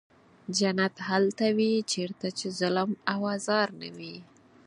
[0.57, 4.15] جنت هلته وي چېرته چې ظلم او آزار نه وي.